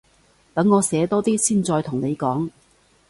[0.55, 2.49] 等我寫多啲先再同你講